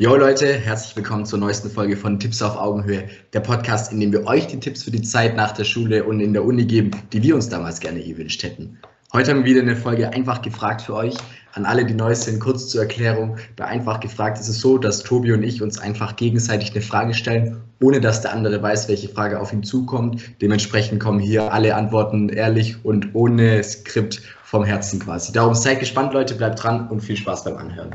[0.00, 4.12] Jo Leute, herzlich willkommen zur neuesten Folge von Tipps auf Augenhöhe, der Podcast, in dem
[4.12, 6.92] wir euch die Tipps für die Zeit nach der Schule und in der Uni geben,
[7.12, 8.78] die wir uns damals gerne gewünscht hätten.
[9.12, 11.14] Heute haben wir wieder eine Folge einfach gefragt für euch.
[11.52, 13.36] An alle, die neu sind, kurz zur Erklärung.
[13.56, 17.12] Bei einfach gefragt ist es so, dass Tobi und ich uns einfach gegenseitig eine Frage
[17.12, 20.22] stellen, ohne dass der andere weiß, welche Frage auf ihn zukommt.
[20.40, 25.30] Dementsprechend kommen hier alle Antworten ehrlich und ohne Skript vom Herzen quasi.
[25.30, 27.94] Darum seid gespannt, Leute, bleibt dran und viel Spaß beim Anhören.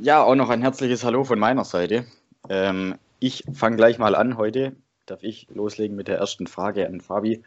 [0.00, 2.04] Ja, auch noch ein herzliches Hallo von meiner Seite.
[2.48, 4.76] Ähm, ich fange gleich mal an heute.
[5.06, 7.42] Darf ich loslegen mit der ersten Frage an Fabi?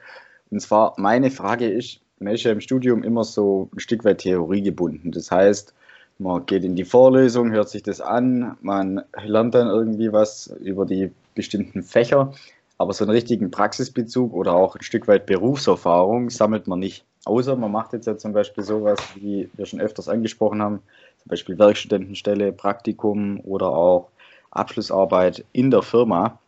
[0.50, 4.18] Und zwar, meine Frage ist, man ist ja im Studium immer so ein Stück weit
[4.18, 5.14] theoriegebunden.
[5.14, 5.74] Das heißt,
[6.20, 10.86] man geht in die Vorlesung, hört sich das an, man lernt dann irgendwie was über
[10.86, 12.34] die bestimmten Fächer,
[12.78, 17.06] aber so einen richtigen Praxisbezug oder auch ein Stück weit Berufserfahrung sammelt man nicht.
[17.24, 20.82] Außer man macht jetzt ja zum Beispiel sowas, wie wir schon öfters angesprochen haben,
[21.22, 24.10] zum Beispiel Werkstudentenstelle, Praktikum oder auch
[24.52, 26.40] Abschlussarbeit in der Firma.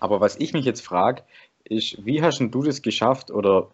[0.00, 1.22] Aber was ich mich jetzt frage,
[1.64, 3.68] ist, wie hast du das geschafft oder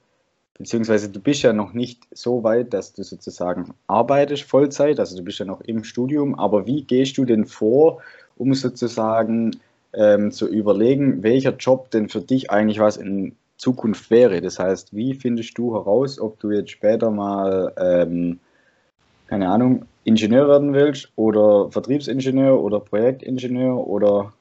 [0.59, 5.23] beziehungsweise du bist ja noch nicht so weit, dass du sozusagen arbeitest Vollzeit, also du
[5.23, 8.03] bist ja noch im Studium, aber wie gehst du denn vor,
[8.37, 9.53] um sozusagen
[9.93, 14.41] ähm, zu überlegen, welcher Job denn für dich eigentlich was in Zukunft wäre?
[14.41, 18.41] Das heißt, wie findest du heraus, ob du jetzt später mal, ähm,
[19.27, 24.33] keine Ahnung, Ingenieur werden willst oder Vertriebsingenieur oder Projektingenieur oder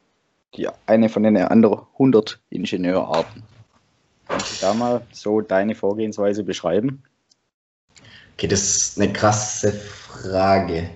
[0.56, 3.44] die eine von den anderen 100 Ingenieurarten.
[4.28, 7.04] Kannst du da mal so deine Vorgehensweise beschreiben?
[8.34, 10.90] Okay, das ist eine krasse Frage.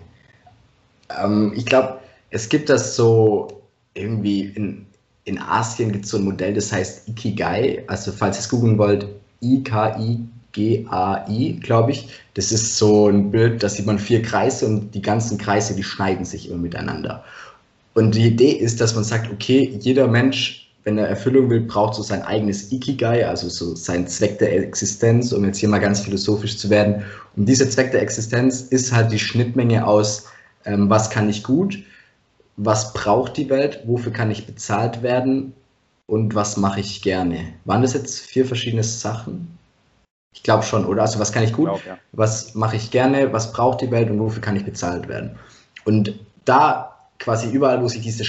[1.10, 2.00] Ähm, ich glaube,
[2.32, 3.62] es gibt das so
[3.94, 4.86] irgendwie in,
[5.26, 7.84] in Asien gibt es so ein Modell, das heißt Ikigai.
[7.88, 9.08] Also falls ihr es googeln wollt,
[9.42, 10.20] I-K-I
[10.56, 12.10] GAI, glaube ich.
[12.34, 15.84] Das ist so ein Bild, da sieht man vier Kreise und die ganzen Kreise, die
[15.84, 17.24] schneiden sich immer miteinander.
[17.94, 21.96] Und die Idee ist, dass man sagt, okay, jeder Mensch, wenn er Erfüllung will, braucht
[21.96, 26.02] so sein eigenes Ikigai, also so sein Zweck der Existenz, um jetzt hier mal ganz
[26.02, 27.04] philosophisch zu werden.
[27.36, 30.28] Und dieser Zweck der Existenz ist halt die Schnittmenge aus,
[30.66, 31.80] ähm, was kann ich gut,
[32.58, 35.54] was braucht die Welt, wofür kann ich bezahlt werden
[36.08, 37.54] und was mache ich gerne.
[37.66, 39.58] Waren das jetzt vier verschiedene Sachen?
[40.36, 41.02] Ich glaube schon, oder?
[41.02, 41.98] Also was kann ich gut, glaub, ja.
[42.12, 45.40] was mache ich gerne, was braucht die Welt und wofür kann ich bezahlt werden?
[45.86, 46.14] Und
[46.44, 48.24] da quasi überall, wo sich diese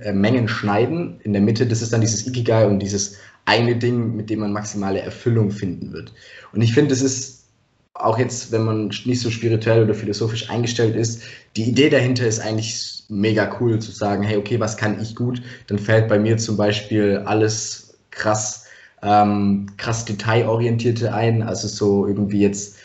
[0.00, 4.16] äh, Mengen schneiden, in der Mitte, das ist dann dieses Ikigai und dieses eine Ding,
[4.16, 6.12] mit dem man maximale Erfüllung finden wird.
[6.52, 7.44] Und ich finde, das ist
[7.94, 11.22] auch jetzt, wenn man nicht so spirituell oder philosophisch eingestellt ist,
[11.56, 15.42] die Idee dahinter ist eigentlich mega cool zu sagen, hey, okay, was kann ich gut?
[15.66, 18.61] Dann fällt bei mir zum Beispiel alles krass
[19.02, 22.76] ähm, krass detailorientierte ein, also so irgendwie jetzt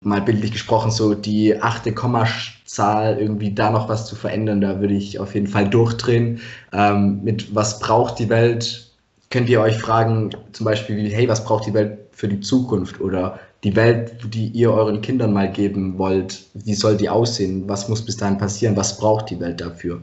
[0.00, 4.94] mal bildlich gesprochen, so die achte Kommazahl irgendwie da noch was zu verändern, da würde
[4.94, 6.40] ich auf jeden Fall durchdrehen.
[6.72, 8.92] Ähm, mit was braucht die Welt?
[9.30, 13.00] Könnt ihr euch fragen, zum Beispiel, wie, hey, was braucht die Welt für die Zukunft?
[13.00, 17.64] Oder die Welt, die ihr euren Kindern mal geben wollt, wie soll die aussehen?
[17.66, 18.76] Was muss bis dahin passieren?
[18.76, 20.02] Was braucht die Welt dafür?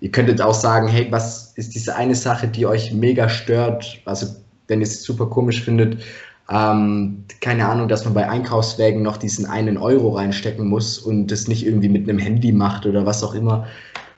[0.00, 4.00] Ihr könntet auch sagen, hey, was ist diese eine Sache, die euch mega stört?
[4.06, 4.26] Also
[4.68, 6.02] wenn ihr es super komisch findet,
[6.50, 11.48] ähm, keine Ahnung, dass man bei Einkaufswägen noch diesen einen Euro reinstecken muss und das
[11.48, 13.66] nicht irgendwie mit einem Handy macht oder was auch immer,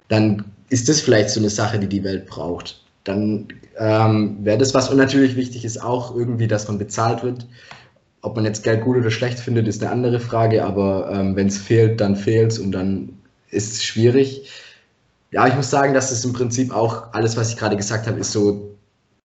[0.09, 2.83] dann ist das vielleicht so eine Sache, die die Welt braucht.
[3.05, 4.89] Dann ähm, wäre das was.
[4.89, 7.47] Und natürlich wichtig ist auch irgendwie, dass man bezahlt wird.
[8.23, 11.49] Ob man jetzt Geld gut oder schlecht findet, ist eine andere Frage, aber ähm, wenn
[11.49, 13.11] es fehlt, dann fehlt es und dann
[13.51, 14.51] ist es schwierig.
[15.31, 18.19] Ja, ich muss sagen, dass das im Prinzip auch alles, was ich gerade gesagt habe,
[18.19, 18.74] ist so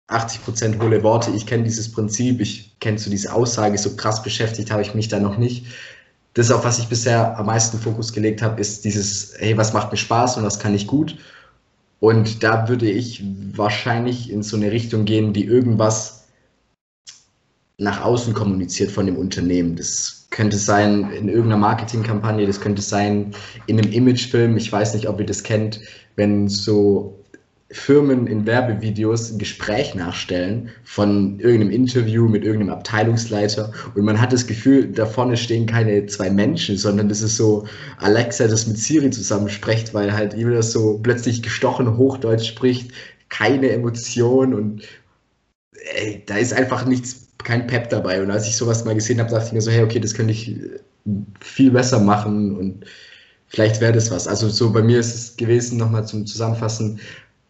[0.07, 1.31] 80 Prozent hohle Worte.
[1.31, 5.07] Ich kenne dieses Prinzip, ich kenne so diese Aussage, so krass beschäftigt habe ich mich
[5.07, 5.65] da noch nicht.
[6.33, 9.91] Das, auf was ich bisher am meisten Fokus gelegt habe, ist dieses, hey, was macht
[9.91, 11.17] mir Spaß und was kann ich gut?
[11.99, 16.25] Und da würde ich wahrscheinlich in so eine Richtung gehen, die irgendwas
[17.77, 19.75] nach außen kommuniziert von dem Unternehmen.
[19.75, 23.33] Das könnte sein in irgendeiner Marketingkampagne, das könnte sein
[23.67, 24.57] in einem Imagefilm.
[24.57, 25.79] Ich weiß nicht, ob ihr das kennt,
[26.15, 27.22] wenn so
[27.73, 34.31] Firmen in Werbevideos ein Gespräch nachstellen von irgendeinem Interview mit irgendeinem Abteilungsleiter und man hat
[34.31, 37.65] das Gefühl, da vorne stehen keine zwei Menschen, sondern das ist so
[37.97, 42.91] Alexa, das mit Siri zusammenspricht, weil halt jemand das so plötzlich gestochen Hochdeutsch spricht,
[43.29, 44.83] keine Emotion und
[45.95, 48.21] ey, da ist einfach nichts, kein Pep dabei.
[48.21, 50.31] Und als ich sowas mal gesehen habe, dachte ich mir so, hey, okay, das könnte
[50.31, 50.55] ich
[51.41, 52.85] viel besser machen und
[53.47, 54.27] vielleicht wäre das was.
[54.27, 56.99] Also so bei mir ist es gewesen, nochmal zum Zusammenfassen,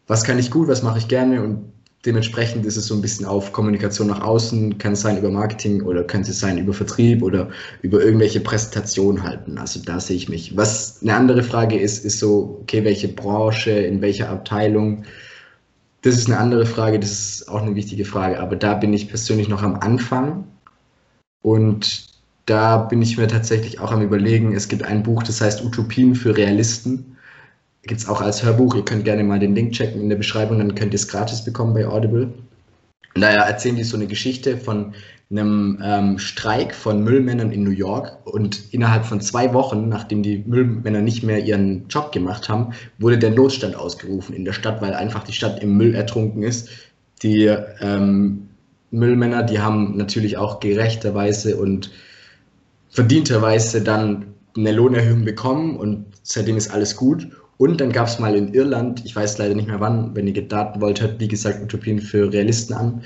[0.08, 1.74] was kann ich gut, was mache ich gerne und
[2.06, 5.82] dementsprechend ist es so ein bisschen auf Kommunikation nach außen, kann es sein über Marketing
[5.84, 7.50] oder könnte es sein über Vertrieb oder
[7.82, 9.58] über irgendwelche Präsentationen halten.
[9.58, 10.58] Also da sehe ich mich.
[10.58, 15.06] Was eine andere Frage ist, ist so, okay, welche Branche, in welcher Abteilung,
[16.02, 19.08] das ist eine andere Frage, das ist auch eine wichtige Frage, aber da bin ich
[19.08, 20.44] persönlich noch am Anfang
[21.42, 22.08] und
[22.46, 24.54] da bin ich mir tatsächlich auch am Überlegen.
[24.54, 27.13] Es gibt ein Buch, das heißt Utopien für Realisten.
[27.84, 28.76] Gibt es auch als Hörbuch.
[28.76, 31.44] Ihr könnt gerne mal den Link checken in der Beschreibung, dann könnt ihr es gratis
[31.44, 32.34] bekommen bei Audible.
[33.16, 34.94] Und daher erzählen die so eine Geschichte von
[35.30, 40.44] einem ähm, Streik von Müllmännern in New York und innerhalb von zwei Wochen, nachdem die
[40.46, 44.94] Müllmänner nicht mehr ihren Job gemacht haben, wurde der Notstand ausgerufen in der Stadt, weil
[44.94, 46.70] einfach die Stadt im Müll ertrunken ist.
[47.22, 47.46] Die
[47.80, 48.50] ähm,
[48.92, 51.92] Müllmänner, die haben natürlich auch gerechterweise und
[52.90, 57.28] verdienterweise dann eine Lohnerhöhung bekommen und seitdem ist alles gut.
[57.58, 60.48] Und dann gab es mal in Irland, ich weiß leider nicht mehr wann, wenn ihr
[60.48, 63.04] Daten wollt, hört wie gesagt Utopien für Realisten an.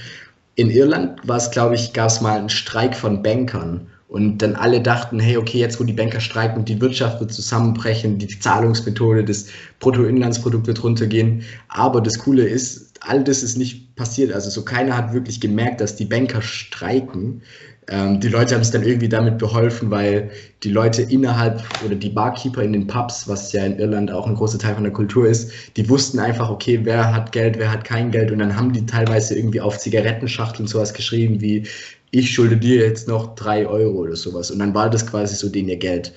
[0.56, 3.88] In Irland war es, glaube ich, gab es mal einen Streik von Bankern.
[4.08, 8.18] Und dann alle dachten, hey, okay, jetzt wo die Banker streiken, die Wirtschaft wird zusammenbrechen,
[8.18, 9.48] die Zahlungsmethode, das
[9.80, 11.44] Bruttoinlandsprodukt wird runtergehen.
[11.68, 14.32] Aber das Coole ist, all das ist nicht passiert.
[14.32, 17.42] Also so keiner hat wirklich gemerkt, dass die Banker streiken.
[17.90, 20.30] Ähm, die Leute haben es dann irgendwie damit beholfen, weil
[20.64, 24.36] die Leute innerhalb oder die Barkeeper in den Pubs, was ja in Irland auch ein
[24.36, 27.86] großer Teil von der Kultur ist, die wussten einfach, okay, wer hat Geld, wer hat
[27.86, 31.66] kein Geld und dann haben die teilweise irgendwie auf Zigarettenschachteln sowas geschrieben wie,
[32.12, 35.50] ich schulde dir jetzt noch drei Euro oder sowas und dann war das quasi so
[35.50, 36.14] denen ihr Geld.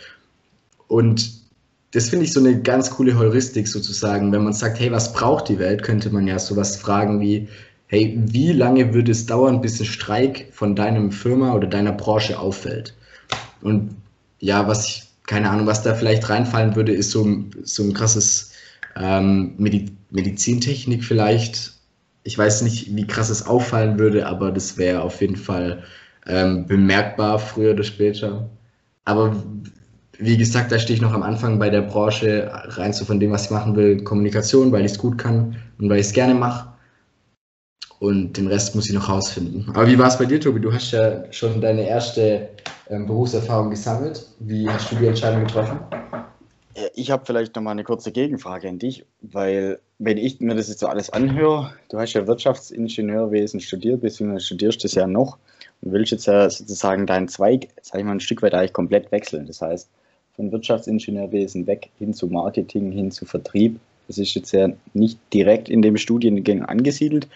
[0.89, 1.41] Und
[1.93, 4.31] das finde ich so eine ganz coole Heuristik sozusagen.
[4.33, 7.49] Wenn man sagt, hey, was braucht die Welt, könnte man ja sowas fragen wie,
[7.91, 12.39] hey, wie lange würde es dauern, bis ein Streik von deinem Firma oder deiner Branche
[12.39, 12.95] auffällt?
[13.63, 13.97] Und
[14.39, 17.27] ja, was ich, keine Ahnung, was da vielleicht reinfallen würde, ist so,
[17.65, 18.53] so ein krasses
[18.97, 19.55] ähm,
[20.11, 21.73] Medizintechnik vielleicht.
[22.23, 25.83] Ich weiß nicht, wie krass es auffallen würde, aber das wäre auf jeden Fall
[26.27, 28.49] ähm, bemerkbar früher oder später.
[29.05, 29.35] Aber
[30.17, 33.33] wie gesagt, da stehe ich noch am Anfang bei der Branche rein so von dem,
[33.33, 36.35] was ich machen will, Kommunikation, weil ich es gut kann und weil ich es gerne
[36.35, 36.70] mache.
[38.01, 39.67] Und den Rest muss ich noch rausfinden.
[39.69, 40.59] Aber wie war es bei dir, Tobi?
[40.59, 42.49] Du hast ja schon deine erste
[42.89, 44.27] ähm, Berufserfahrung gesammelt.
[44.39, 45.79] Wie hast du die Entscheidung getroffen?
[46.95, 50.69] Ich habe vielleicht noch mal eine kurze Gegenfrage an dich, weil wenn ich mir das
[50.69, 55.37] jetzt so alles anhöre, du hast ja Wirtschaftsingenieurwesen studiert, beziehungsweise studierst das ja noch
[55.83, 59.13] und willst jetzt ja sozusagen deinen Zweig, sag ich mal, ein Stück weit eigentlich komplett
[59.13, 59.47] wechseln.
[59.47, 59.91] Das heißt,
[60.37, 63.79] von Wirtschaftsingenieurwesen weg hin zu Marketing, hin zu Vertrieb.
[64.07, 67.29] Das ist jetzt ja nicht direkt in dem Studiengang angesiedelt,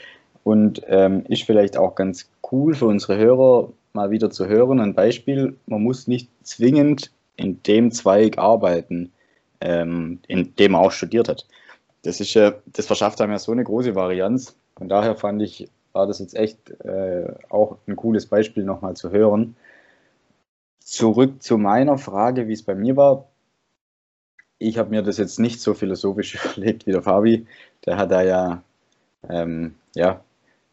[0.44, 4.78] und ähm, ist vielleicht auch ganz cool für unsere Hörer mal wieder zu hören.
[4.78, 9.12] Ein Beispiel, man muss nicht zwingend in dem Zweig arbeiten,
[9.60, 11.46] ähm, in dem man auch studiert hat.
[12.02, 14.54] Das, ist, äh, das verschafft einem ja so eine große Varianz.
[14.76, 19.10] Von daher fand ich, war das jetzt echt äh, auch ein cooles Beispiel nochmal zu
[19.10, 19.56] hören.
[20.80, 23.28] Zurück zu meiner Frage, wie es bei mir war.
[24.58, 27.46] Ich habe mir das jetzt nicht so philosophisch überlegt wie der Fabi.
[27.86, 28.62] Der hat da ja,
[29.30, 30.20] ähm, ja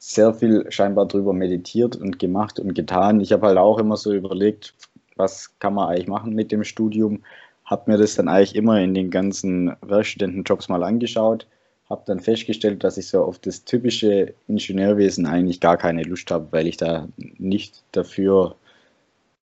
[0.03, 3.21] sehr viel scheinbar drüber meditiert und gemacht und getan.
[3.21, 4.73] Ich habe halt auch immer so überlegt,
[5.15, 7.23] was kann man eigentlich machen mit dem Studium.
[7.65, 11.45] Habe mir das dann eigentlich immer in den ganzen Werkstudentenjobs mal angeschaut.
[11.87, 16.47] Habe dann festgestellt, dass ich so auf das typische Ingenieurwesen eigentlich gar keine Lust habe,
[16.49, 17.07] weil ich da
[17.37, 18.55] nicht dafür,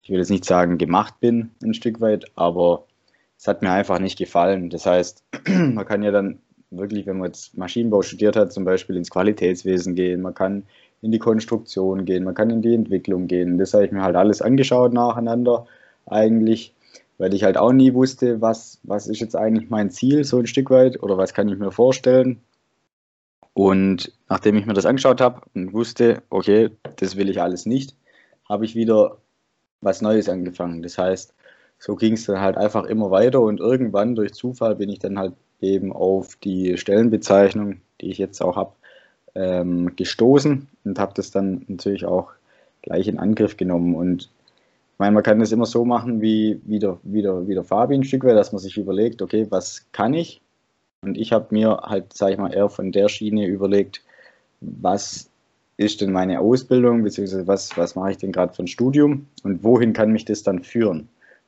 [0.01, 2.83] ich will jetzt nicht sagen gemacht bin, ein Stück weit, aber
[3.37, 4.71] es hat mir einfach nicht gefallen.
[4.71, 6.39] Das heißt, man kann ja dann
[6.71, 10.63] wirklich, wenn man jetzt Maschinenbau studiert hat, zum Beispiel ins Qualitätswesen gehen, man kann
[11.01, 13.57] in die Konstruktion gehen, man kann in die Entwicklung gehen.
[13.57, 15.67] Das habe ich mir halt alles angeschaut nacheinander
[16.05, 16.73] eigentlich,
[17.17, 20.47] weil ich halt auch nie wusste, was, was ist jetzt eigentlich mein Ziel so ein
[20.47, 22.41] Stück weit oder was kann ich mir vorstellen.
[23.53, 27.95] Und nachdem ich mir das angeschaut habe und wusste, okay, das will ich alles nicht,
[28.47, 29.17] habe ich wieder
[29.81, 30.83] was Neues angefangen.
[30.83, 31.33] Das heißt,
[31.79, 35.17] so ging es dann halt einfach immer weiter und irgendwann durch Zufall bin ich dann
[35.17, 38.73] halt eben auf die Stellenbezeichnung, die ich jetzt auch habe,
[39.35, 42.31] ähm, gestoßen und habe das dann natürlich auch
[42.81, 43.95] gleich in Angriff genommen.
[43.95, 47.53] Und ich meine, man kann das immer so machen wie, wie, der, wie, der, wie
[47.53, 50.41] der Fabi ein Stück weit, dass man sich überlegt, okay, was kann ich?
[51.03, 54.03] Und ich habe mir halt, sage ich mal, eher von der Schiene überlegt,
[54.61, 55.29] was
[55.77, 59.63] ist denn meine Ausbildung, beziehungsweise was, was mache ich denn gerade für ein Studium und
[59.63, 61.07] wohin kann mich das dann führen?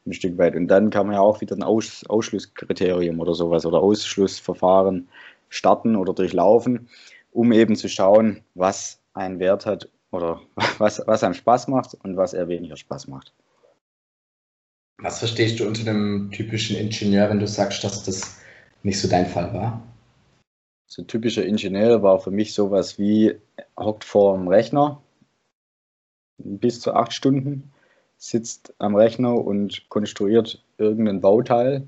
[0.09, 0.55] Ein Stück weit.
[0.55, 5.07] Und dann kann man ja auch wieder ein Aus Ausschlusskriterium oder sowas oder Ausschlussverfahren
[5.49, 6.89] starten oder durchlaufen,
[7.31, 10.41] um eben zu schauen, was einen Wert hat oder
[10.77, 13.33] was, was einem Spaß macht und was eher weniger Spaß macht.
[15.01, 18.37] Was verstehst du unter einem typischen Ingenieur, wenn du sagst, dass das
[18.83, 19.81] nicht so dein Fall war?
[20.89, 23.35] so typischer Ingenieur war für mich sowas wie,
[23.77, 25.01] hockt vor dem Rechner
[26.39, 27.71] bis zu acht Stunden,
[28.19, 31.87] sitzt am Rechner und konstruiert irgendein Bauteil,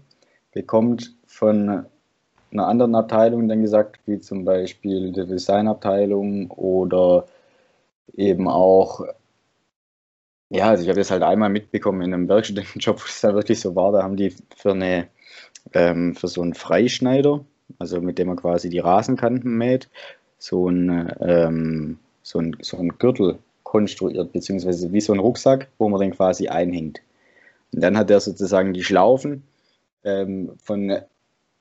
[0.53, 1.85] bekommt von
[2.51, 7.27] einer anderen Abteilung dann gesagt, wie zum Beispiel der Designabteilung oder
[8.13, 9.05] eben auch,
[10.49, 13.59] ja, also ich habe das halt einmal mitbekommen in einem Werkstudentenjob, wo es da wirklich
[13.59, 15.09] so war, da haben die für eine,
[15.73, 17.43] ähm, für so einen Freischneider,
[17.77, 19.89] also mit dem man quasi die Rasenkanten mäht,
[20.37, 23.39] so ein, ähm, so ein, so ein Gürtel
[23.71, 27.01] konstruiert, beziehungsweise wie so ein Rucksack, wo man den quasi einhängt.
[27.73, 29.43] Und dann hat er sozusagen die Schlaufen
[30.03, 30.97] ähm, von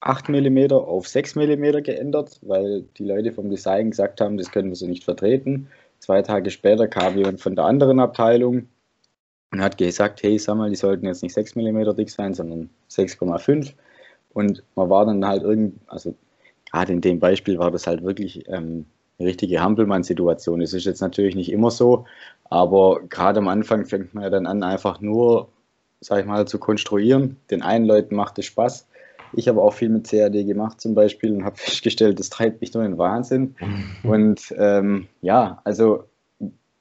[0.01, 4.71] 8 mm auf 6 mm geändert, weil die Leute vom Design gesagt haben, das können
[4.71, 5.69] wir so nicht vertreten.
[6.01, 8.67] Zwei Tage später kam jemand von der anderen Abteilung
[9.53, 12.71] und hat gesagt, hey, sag mal, die sollten jetzt nicht 6 mm dick sein, sondern
[12.91, 13.73] 6,5.
[14.33, 16.17] Und man war dann halt irgendwie, also
[16.73, 18.87] gerade in dem Beispiel war das halt wirklich ähm,
[19.21, 20.61] eine richtige Hampelmann-Situation.
[20.61, 22.07] Es ist jetzt natürlich nicht immer so,
[22.49, 25.49] aber gerade am Anfang fängt man ja dann an, einfach nur,
[26.01, 27.37] sag ich mal, zu konstruieren.
[27.51, 28.89] Den einen Leuten macht es Spaß.
[29.33, 32.75] Ich habe auch viel mit CAD gemacht zum Beispiel und habe festgestellt, das treibt mich
[32.75, 33.55] nur in den Wahnsinn.
[34.03, 36.05] Und ähm, ja, also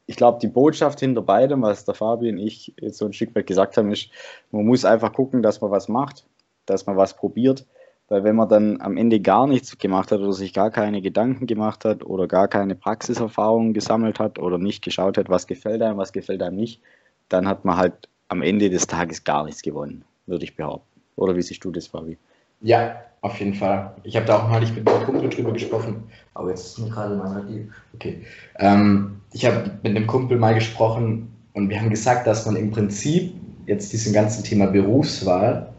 [0.08, 3.36] ich glaube, die Botschaft hinter beidem, was der Fabi und ich jetzt so ein Stück
[3.36, 4.10] weit gesagt haben, ist,
[4.50, 6.26] man muss einfach gucken, dass man was macht
[6.70, 7.66] dass man was probiert.
[8.10, 11.46] Weil wenn man dann am Ende gar nichts gemacht hat oder sich gar keine Gedanken
[11.46, 15.98] gemacht hat oder gar keine Praxiserfahrung gesammelt hat oder nicht geschaut hat, was gefällt einem,
[15.98, 16.82] was gefällt einem nicht,
[17.30, 21.02] dann hat man halt am Ende des Tages gar nichts gewonnen, würde ich behaupten.
[21.16, 22.18] Oder wie siehst du das, Fabi?
[22.62, 23.94] Ja, auf jeden Fall.
[24.04, 26.04] Ich habe da auch mal nicht mit einem Kumpel drüber gesprochen.
[26.34, 27.64] Aber jetzt ist mir gerade mein Radio.
[27.94, 28.24] Okay.
[28.58, 32.72] Ähm, ich habe mit einem Kumpel mal gesprochen und wir haben gesagt, dass man im
[32.72, 33.34] Prinzip
[33.66, 35.70] jetzt diesem ganzen Thema Berufswahl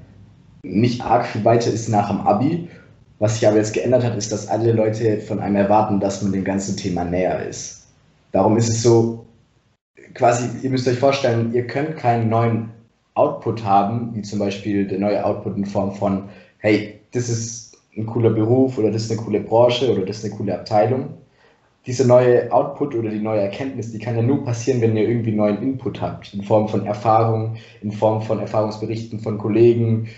[0.62, 2.68] nicht arg viel weiter ist nach dem Abi.
[3.18, 6.32] Was sich aber jetzt geändert hat, ist, dass alle Leute von einem erwarten, dass man
[6.32, 7.86] dem ganzen Thema näher ist.
[8.32, 9.26] Darum ist es so,
[10.14, 12.70] quasi, ihr müsst euch vorstellen, ihr könnt keinen neuen
[13.14, 18.06] Output haben, wie zum Beispiel der neue Output in Form von, hey, das ist ein
[18.06, 21.10] cooler Beruf oder das ist eine coole Branche oder das ist eine coole Abteilung.
[21.86, 25.32] Dieser neue Output oder die neue Erkenntnis, die kann ja nur passieren, wenn ihr irgendwie
[25.32, 30.08] neuen Input habt, in Form von Erfahrung, in Form von Erfahrungsberichten von Kollegen,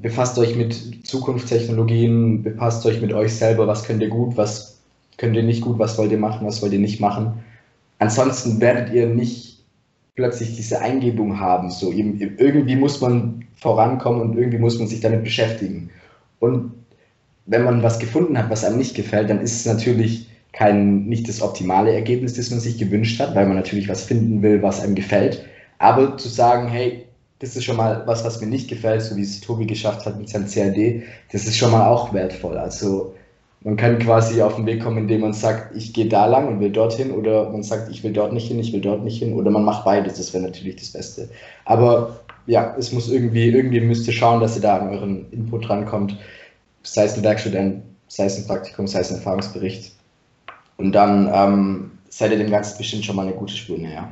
[0.00, 4.78] befasst euch mit Zukunftstechnologien, befasst euch mit euch selber, was könnt ihr gut, was
[5.16, 7.44] könnt ihr nicht gut, was wollt ihr machen, was wollt ihr nicht machen.
[7.98, 9.62] Ansonsten werdet ihr nicht
[10.16, 11.70] plötzlich diese Eingebung haben.
[11.70, 15.90] So, irgendwie muss man vorankommen und irgendwie muss man sich damit beschäftigen.
[16.40, 16.72] Und
[17.46, 21.28] wenn man was gefunden hat, was einem nicht gefällt, dann ist es natürlich kein, nicht
[21.28, 24.80] das optimale Ergebnis, das man sich gewünscht hat, weil man natürlich was finden will, was
[24.80, 25.44] einem gefällt.
[25.78, 27.04] Aber zu sagen, hey,
[27.40, 30.18] das ist schon mal was, was mir nicht gefällt, so wie es Tobi geschafft hat
[30.18, 31.02] mit seinem CAD.
[31.32, 32.56] Das ist schon mal auch wertvoll.
[32.56, 33.14] Also
[33.62, 36.60] man kann quasi auf den Weg kommen, indem man sagt, ich gehe da lang und
[36.60, 39.34] will dorthin, oder man sagt, ich will dort nicht hin, ich will dort nicht hin,
[39.34, 40.18] oder man macht beides.
[40.18, 41.30] Das wäre natürlich das Beste.
[41.64, 45.68] Aber ja, es muss irgendwie, irgendwie müsst ihr schauen, dass ihr da an euren Input
[45.68, 46.16] rankommt.
[46.82, 49.92] Sei es ein Werkstudent, sei es ein Praktikum, sei es ein Erfahrungsbericht.
[50.76, 54.08] Und dann ähm, seid ihr dem Ganzen bestimmt schon mal eine gute Spur näher.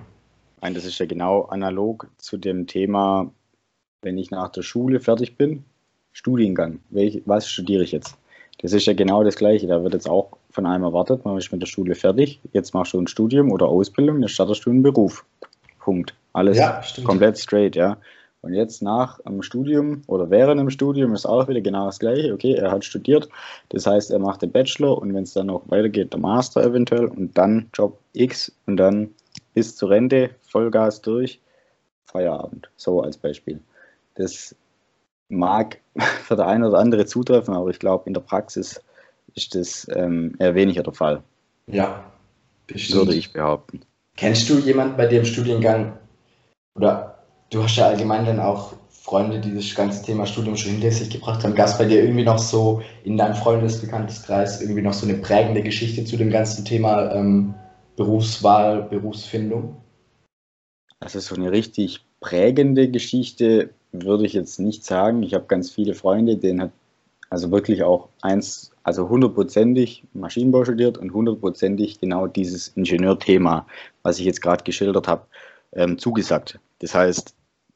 [0.60, 3.30] Nein, das ist ja genau analog zu dem Thema,
[4.02, 5.64] wenn ich nach der Schule fertig bin,
[6.12, 6.80] Studiengang.
[6.90, 8.16] Welch, was studiere ich jetzt?
[8.60, 9.68] Das ist ja genau das Gleiche.
[9.68, 12.92] Da wird jetzt auch von einem erwartet, man ist mit der Schule fertig, jetzt machst
[12.92, 15.24] du ein Studium oder Ausbildung, dann startest du einen Beruf.
[15.78, 16.14] Punkt.
[16.32, 17.98] Alles ja, komplett straight, ja.
[18.40, 22.32] Und jetzt nach dem Studium oder während dem Studium ist auch wieder genau das Gleiche.
[22.32, 23.28] Okay, er hat studiert,
[23.70, 27.06] das heißt, er macht den Bachelor und wenn es dann noch weitergeht, der Master eventuell
[27.06, 29.10] und dann Job X und dann
[29.58, 31.40] bis zur Rente, Vollgas durch,
[32.04, 32.70] Feierabend.
[32.76, 33.58] So als Beispiel.
[34.14, 34.54] Das
[35.28, 35.80] mag
[36.22, 38.80] für der eine oder andere zutreffen, aber ich glaube, in der Praxis
[39.34, 41.24] ist das ähm, eher weniger der Fall.
[41.66, 42.04] Ja,
[42.68, 43.00] bestimmt.
[43.00, 43.80] Würde ich behaupten.
[44.16, 45.98] Kennst du jemanden bei dir im Studiengang
[46.76, 47.18] oder
[47.50, 51.10] du hast ja allgemein dann auch Freunde, die das ganze Thema Studium schon hinter sich
[51.10, 51.56] gebracht haben.
[51.56, 55.64] Gab es bei dir irgendwie noch so in deinem Freundesbekannteskreis irgendwie noch so eine prägende
[55.64, 57.54] Geschichte zu dem ganzen Thema ähm,
[57.98, 59.76] Berufswahl, Berufsfindung?
[61.00, 65.24] Also so eine richtig prägende Geschichte würde ich jetzt nicht sagen.
[65.24, 66.70] Ich habe ganz viele Freunde, denen hat
[67.28, 73.66] also wirklich auch eins, also hundertprozentig Maschinenbau studiert und hundertprozentig genau dieses Ingenieurthema,
[74.04, 75.26] was ich jetzt gerade geschildert habe,
[75.72, 76.60] ähm, zugesagt.
[76.78, 77.34] Das heißt,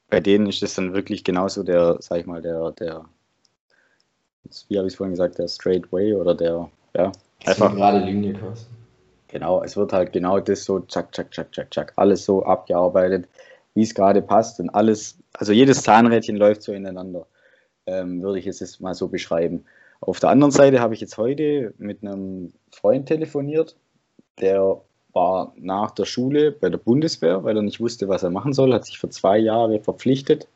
[0.09, 3.05] bei denen ist es dann wirklich genauso der, sag ich mal, der, der,
[4.69, 7.11] wie habe ich es vorhin gesagt, der Straight Way oder der, ja,
[7.45, 8.67] einfach gerade Linie quasi.
[9.33, 13.29] Genau, es wird halt genau das so, zack, zack, zack, zack, zack, alles so abgearbeitet,
[13.73, 17.27] wie es gerade passt und alles, also jedes Zahnrädchen läuft so ineinander,
[17.87, 19.65] ähm, würde ich es jetzt mal so beschreiben.
[20.03, 23.75] Auf der anderen Seite habe ich jetzt heute mit einem Freund telefoniert,
[24.39, 24.83] der
[25.15, 28.75] war nach der Schule bei der Bundeswehr, weil er nicht wusste, was er machen soll,
[28.75, 30.47] hat sich für zwei Jahre verpflichtet,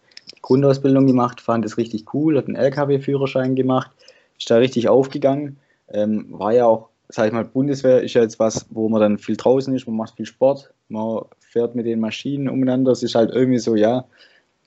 [0.43, 3.91] Grundausbildung gemacht, fand es richtig cool, hat einen LKW-Führerschein gemacht,
[4.39, 5.57] ist da richtig aufgegangen,
[5.89, 9.19] ähm, war ja auch, sag ich mal, Bundeswehr ist ja jetzt was, wo man dann
[9.19, 13.15] viel draußen ist, man macht viel Sport, man fährt mit den Maschinen umeinander, es ist
[13.15, 14.05] halt irgendwie so, ja,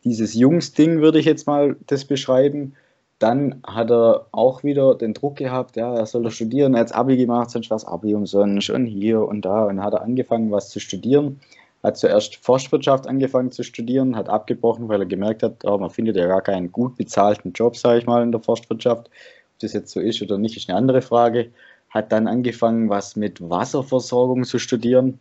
[0.03, 2.73] dieses Jungs-Ding würde ich jetzt mal das beschreiben.
[3.19, 7.17] Dann hat er auch wieder den Druck gehabt, ja, er soll studieren, er hat Abi
[7.17, 10.79] gemacht, sonst was Abi umsonst und hier und da und hat er angefangen, was zu
[10.79, 11.41] studieren.
[11.83, 16.15] Hat zuerst Forstwirtschaft angefangen zu studieren, hat abgebrochen, weil er gemerkt hat, oh, man findet
[16.15, 19.07] ja gar keinen gut bezahlten Job, sage ich mal, in der Forstwirtschaft.
[19.07, 21.51] Ob das jetzt so ist oder nicht, ist eine andere Frage.
[21.89, 25.19] Hat dann angefangen, was mit Wasserversorgung zu studieren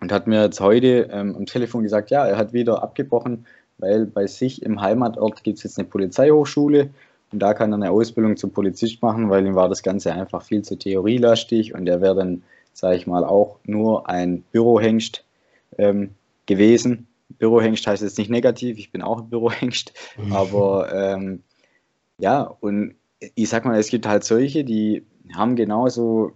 [0.00, 3.46] und hat mir jetzt heute ähm, am Telefon gesagt, ja, er hat wieder abgebrochen,
[3.78, 6.90] weil bei sich im Heimatort gibt es jetzt eine Polizeihochschule
[7.32, 10.42] und da kann er eine Ausbildung zum Polizist machen, weil ihm war das Ganze einfach
[10.42, 15.24] viel zu theorielastig und er wäre dann, sage ich mal, auch nur ein Bürohengst
[15.78, 16.10] ähm,
[16.46, 17.06] gewesen.
[17.38, 20.32] Bürohengst heißt jetzt nicht negativ, ich bin auch ein Bürohengst, mhm.
[20.32, 21.42] aber ähm,
[22.18, 22.94] ja, und
[23.34, 25.04] ich sag mal, es gibt halt solche, die
[25.34, 26.32] haben genauso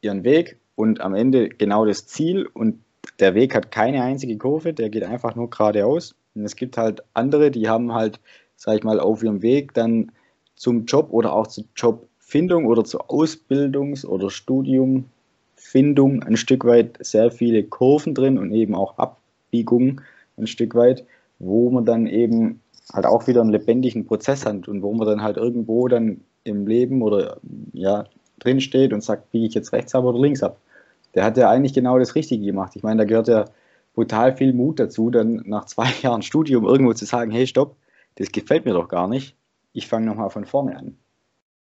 [0.00, 2.80] ihren Weg und am Ende genau das Ziel und
[3.18, 6.14] der Weg hat keine einzige Kurve, der geht einfach nur geradeaus.
[6.34, 8.20] Und es gibt halt andere, die haben halt,
[8.56, 10.10] sag ich mal, auf ihrem Weg dann
[10.56, 17.30] zum Job oder auch zur Jobfindung oder zur Ausbildungs- oder Studiumfindung ein Stück weit sehr
[17.30, 20.00] viele Kurven drin und eben auch Abbiegungen
[20.36, 21.04] ein Stück weit,
[21.38, 22.60] wo man dann eben
[22.92, 26.66] halt auch wieder einen lebendigen Prozess hat und wo man dann halt irgendwo dann im
[26.66, 27.38] Leben oder
[27.72, 28.04] ja
[28.38, 30.58] drin steht und sagt, biege ich jetzt rechts ab oder links ab.
[31.14, 32.72] Der hat ja eigentlich genau das Richtige gemacht.
[32.74, 33.46] Ich meine, da gehört ja
[33.94, 37.76] brutal viel Mut dazu, dann nach zwei Jahren Studium irgendwo zu sagen, hey, stopp,
[38.16, 39.36] das gefällt mir doch gar nicht.
[39.72, 40.96] Ich fange nochmal von vorne an.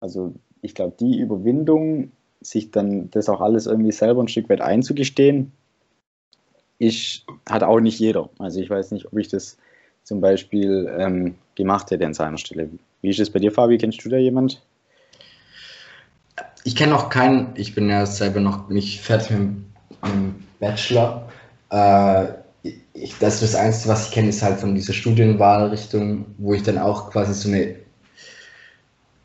[0.00, 4.60] Also ich glaube, die Überwindung, sich dann das auch alles irgendwie selber ein Stück weit
[4.60, 5.52] einzugestehen,
[6.78, 8.28] ist, hat auch nicht jeder.
[8.38, 9.58] Also ich weiß nicht, ob ich das
[10.02, 12.68] zum Beispiel ähm, gemacht hätte an seiner Stelle.
[13.00, 13.78] Wie ist es bei dir, Fabi?
[13.78, 14.60] Kennst du da jemand?
[16.64, 19.40] Ich kenne noch keinen, ich bin ja selber noch nicht fertig mit
[20.04, 21.28] dem Bachelor,
[21.70, 22.26] äh,
[22.94, 26.62] ich, das ist das Einzige, was ich kenne, ist halt von dieser Studienwahlrichtung, wo ich
[26.62, 27.76] dann auch quasi so eine,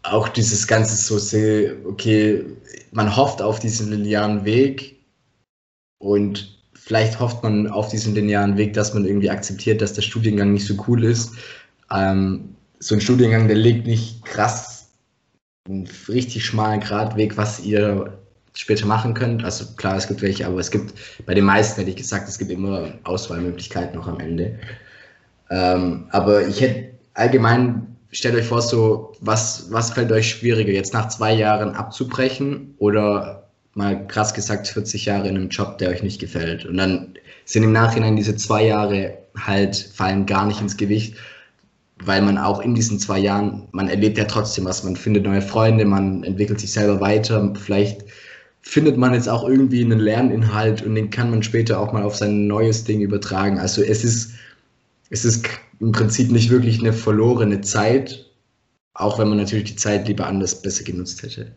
[0.04, 2.46] auch dieses Ganze so sehe, okay,
[2.92, 4.98] man hofft auf diesen linearen Weg
[6.00, 10.54] und vielleicht hofft man auf diesen linearen Weg, dass man irgendwie akzeptiert, dass der Studiengang
[10.54, 11.34] nicht so cool ist.
[11.92, 14.77] Ähm, so ein Studiengang, der legt nicht krass
[15.68, 18.18] einen richtig schmalen Gradweg, was ihr
[18.54, 19.44] später machen könnt.
[19.44, 20.94] Also klar, es gibt welche, aber es gibt
[21.26, 24.60] bei den meisten, hätte ich gesagt, es gibt immer Auswahlmöglichkeiten noch am Ende.
[25.50, 30.94] Ähm, aber ich hätte allgemein, stellt euch vor, so, was, was fällt euch schwieriger, jetzt
[30.94, 36.02] nach zwei Jahren abzubrechen oder mal krass gesagt 40 Jahre in einem Job, der euch
[36.02, 36.66] nicht gefällt?
[36.66, 37.14] Und dann
[37.46, 41.16] sind im Nachhinein diese zwei Jahre halt, fallen gar nicht ins Gewicht
[42.04, 45.42] weil man auch in diesen zwei Jahren, man erlebt ja trotzdem was, man findet neue
[45.42, 48.04] Freunde, man entwickelt sich selber weiter, vielleicht
[48.62, 52.16] findet man jetzt auch irgendwie einen Lerninhalt und den kann man später auch mal auf
[52.16, 53.60] sein neues Ding übertragen.
[53.60, 54.34] Also es ist,
[55.10, 55.48] es ist
[55.80, 58.26] im Prinzip nicht wirklich eine verlorene Zeit,
[58.94, 61.52] auch wenn man natürlich die Zeit lieber anders besser genutzt hätte.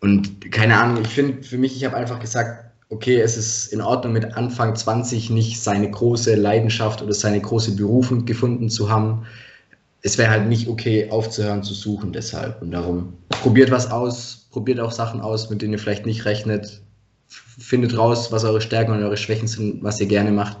[0.00, 3.80] Und keine Ahnung, ich finde für mich, ich habe einfach gesagt, okay, es ist in
[3.80, 9.26] Ordnung mit Anfang 20 nicht seine große Leidenschaft oder seine große Berufung gefunden zu haben.
[10.06, 12.62] Es wäre halt nicht okay, aufzuhören zu suchen deshalb.
[12.62, 16.80] Und darum probiert was aus, probiert auch Sachen aus, mit denen ihr vielleicht nicht rechnet.
[17.26, 20.58] Findet raus, was eure Stärken und eure Schwächen sind, was ihr gerne macht,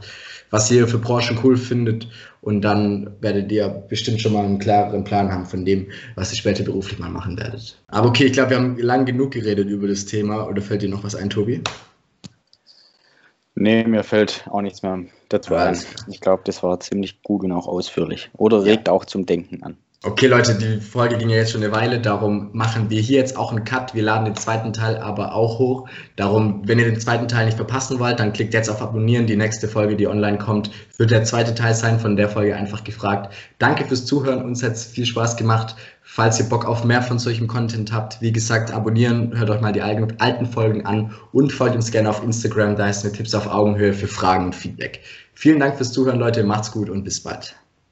[0.50, 2.08] was ihr für Branchen cool findet.
[2.40, 6.38] Und dann werdet ihr bestimmt schon mal einen klareren Plan haben von dem, was ihr
[6.38, 7.80] später beruflich mal machen werdet.
[7.86, 10.48] Aber okay, ich glaube, wir haben lang genug geredet über das Thema.
[10.48, 11.62] Oder fällt dir noch was ein, Tobi?
[13.58, 15.78] Nee, mir fällt auch nichts mehr dazu ein.
[16.08, 18.30] Ich glaube, das war ziemlich gut und auch ausführlich.
[18.36, 18.92] Oder regt ja.
[18.92, 19.78] auch zum Denken an.
[20.06, 23.36] Okay, Leute, die Folge ging ja jetzt schon eine Weile, darum machen wir hier jetzt
[23.36, 23.92] auch einen Cut.
[23.92, 25.88] Wir laden den zweiten Teil aber auch hoch.
[26.14, 29.26] Darum, wenn ihr den zweiten Teil nicht verpassen wollt, dann klickt jetzt auf Abonnieren.
[29.26, 32.84] Die nächste Folge, die online kommt, wird der zweite Teil sein, von der Folge einfach
[32.84, 33.34] gefragt.
[33.58, 35.74] Danke fürs Zuhören, uns hat es viel Spaß gemacht.
[36.04, 39.72] Falls ihr Bock auf mehr von solchem Content habt, wie gesagt, abonnieren, hört euch mal
[39.72, 43.48] die alten Folgen an und folgt uns gerne auf Instagram, da ist eine Tipps auf
[43.48, 45.00] Augenhöhe für Fragen und Feedback.
[45.34, 47.56] Vielen Dank fürs Zuhören, Leute, macht's gut und bis bald.